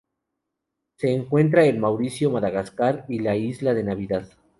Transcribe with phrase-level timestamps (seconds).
[0.97, 4.27] Se encuentra en Mauricio, Madagascar y la Isla de Navidad.